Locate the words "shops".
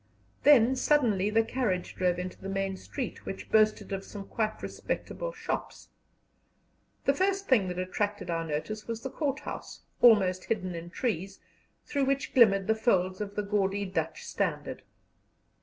5.31-5.89